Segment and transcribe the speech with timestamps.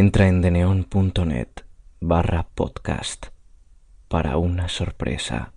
[0.00, 1.62] Entra en deneon.net
[1.98, 3.26] barra podcast
[4.06, 5.52] para una sorpresa.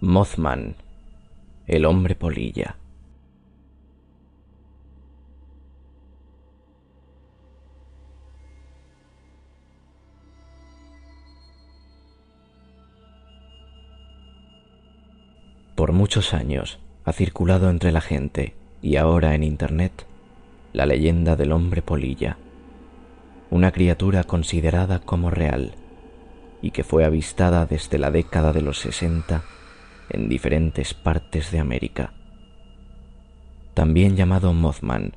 [0.00, 0.76] Mothman,
[1.66, 2.78] el hombre polilla.
[15.80, 20.04] Por muchos años ha circulado entre la gente y ahora en Internet
[20.74, 22.36] la leyenda del hombre polilla,
[23.48, 25.72] una criatura considerada como real
[26.60, 29.42] y que fue avistada desde la década de los 60
[30.10, 32.12] en diferentes partes de América.
[33.72, 35.16] También llamado Mothman,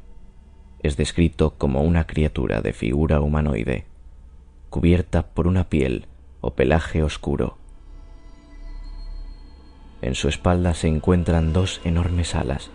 [0.82, 3.84] es descrito como una criatura de figura humanoide,
[4.70, 6.08] cubierta por una piel
[6.40, 7.58] o pelaje oscuro
[10.04, 12.72] en su espalda se encuentran dos enormes alas,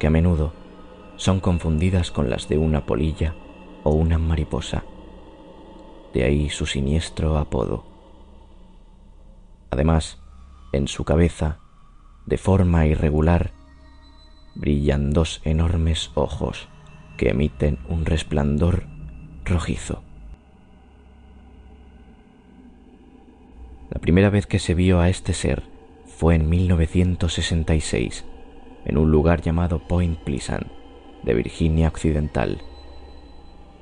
[0.00, 0.52] que a menudo
[1.16, 3.34] son confundidas con las de una polilla
[3.84, 4.82] o una mariposa.
[6.12, 7.84] De ahí su siniestro apodo.
[9.70, 10.18] Además,
[10.72, 11.60] en su cabeza,
[12.26, 13.52] de forma irregular,
[14.56, 16.68] brillan dos enormes ojos
[17.16, 18.86] que emiten un resplandor
[19.44, 20.02] rojizo.
[23.88, 25.75] La primera vez que se vio a este ser
[26.16, 28.24] fue en 1966,
[28.86, 30.66] en un lugar llamado Point Pleasant,
[31.22, 32.62] de Virginia Occidental.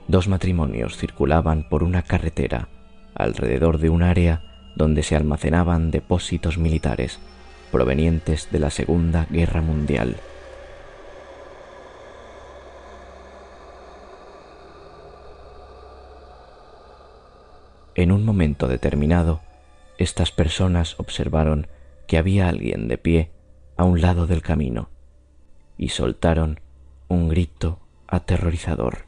[0.09, 2.69] Dos matrimonios circulaban por una carretera
[3.15, 4.43] alrededor de un área
[4.75, 7.21] donde se almacenaban depósitos militares
[7.71, 10.17] provenientes de la Segunda Guerra Mundial.
[17.95, 19.41] En un momento determinado,
[19.99, 21.69] estas personas observaron
[22.07, 23.31] que había alguien de pie
[23.77, 24.89] a un lado del camino
[25.77, 26.61] y soltaron
[27.09, 29.07] un grito aterrorizador.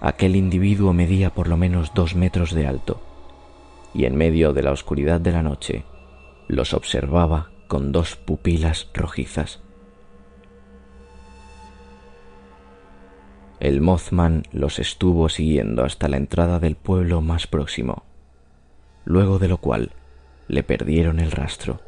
[0.00, 3.00] Aquel individuo medía por lo menos dos metros de alto
[3.94, 5.84] y en medio de la oscuridad de la noche
[6.48, 9.60] los observaba con dos pupilas rojizas.
[13.60, 18.04] El Mothman los estuvo siguiendo hasta la entrada del pueblo más próximo
[19.04, 19.92] luego de lo cual
[20.48, 21.80] le perdieron el rastro.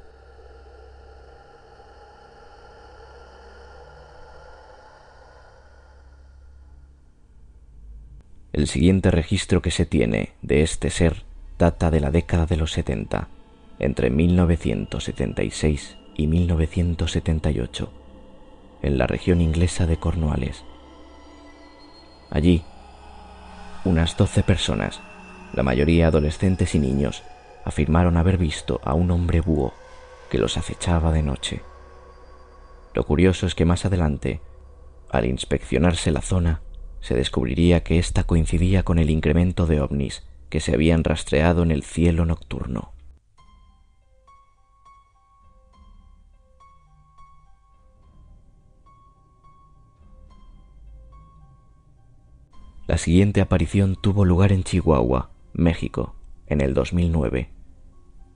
[8.53, 11.25] El siguiente registro que se tiene de este ser
[11.59, 13.29] data de la década de los 70,
[13.79, 17.93] entre 1976 y 1978,
[18.83, 20.65] en la región inglesa de Cornualles.
[22.31, 22.65] Allí,
[23.85, 25.03] unas doce personas
[25.57, 27.25] la mayoría adolescentes y niños
[27.65, 29.73] afirmaron haber visto a un hombre búho
[30.31, 31.63] que los acechaba de noche.
[32.95, 34.41] Lo curioso es que más adelante,
[35.11, 36.61] al inspeccionarse la zona,
[37.01, 41.71] se descubriría que ésta coincidía con el incremento de ovnis que se habían rastreado en
[41.71, 42.93] el cielo nocturno.
[52.87, 56.15] La siguiente aparición tuvo lugar en Chihuahua, México,
[56.49, 57.49] en el 2009.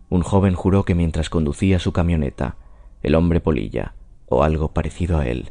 [0.08, 2.56] Un joven juró que mientras conducía su camioneta,
[3.02, 3.94] el hombre polilla,
[4.26, 5.50] o algo parecido a él,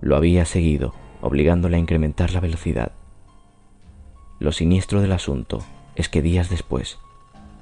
[0.00, 2.92] lo había seguido, obligándole a incrementar la velocidad.
[4.40, 5.60] Lo siniestro del asunto
[5.94, 6.98] es que días después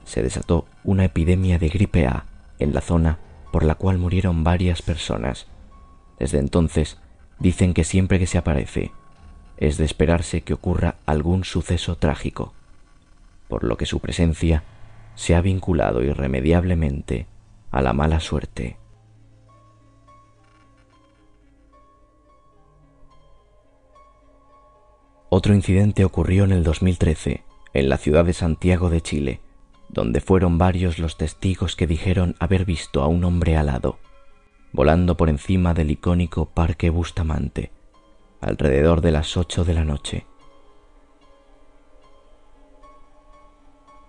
[0.04, 2.24] se desató una epidemia de gripe A
[2.58, 3.18] en la zona
[3.52, 5.46] por la cual murieron varias personas.
[6.18, 6.98] Desde entonces
[7.38, 8.92] dicen que siempre que se aparece
[9.58, 12.54] es de esperarse que ocurra algún suceso trágico
[13.52, 14.64] por lo que su presencia
[15.14, 17.26] se ha vinculado irremediablemente
[17.70, 18.78] a la mala suerte.
[25.28, 29.41] Otro incidente ocurrió en el 2013, en la ciudad de Santiago de Chile,
[29.91, 33.98] donde fueron varios los testigos que dijeron haber visto a un hombre alado,
[34.72, 37.71] volando por encima del icónico Parque Bustamante,
[38.41, 40.24] alrededor de las ocho de la noche.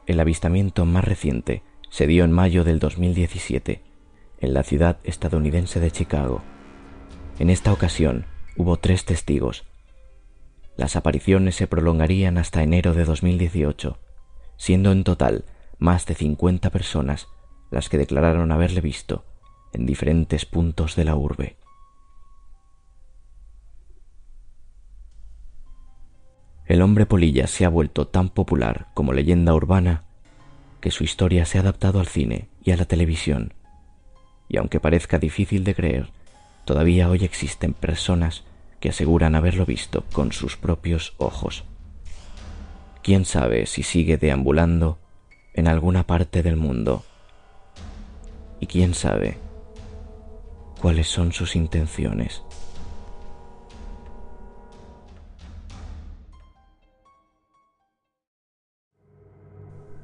[0.06, 3.82] El avistamiento más reciente se dio en mayo del 2017,
[4.42, 6.42] en la ciudad estadounidense de Chicago.
[7.40, 8.26] En esta ocasión
[8.58, 9.64] hubo tres testigos.
[10.76, 13.98] Las apariciones se prolongarían hasta enero de 2018,
[14.58, 15.46] siendo en total
[15.78, 17.28] más de 50 personas
[17.72, 19.24] las que declararon haberle visto
[19.72, 21.56] en diferentes puntos de la urbe.
[26.74, 30.06] El hombre polilla se ha vuelto tan popular como leyenda urbana
[30.82, 33.54] que su historia se ha adaptado al cine y a la televisión.
[34.50, 36.10] Y aunque parezca difícil de creer,
[36.66, 38.44] todavía hoy existen personas
[38.80, 41.64] que aseguran haberlo visto con sus propios ojos.
[43.04, 44.98] ¿Quién sabe si sigue deambulando
[45.54, 47.04] en alguna parte del mundo?
[48.60, 49.38] ¿Y quién sabe
[50.82, 52.42] cuáles son sus intenciones?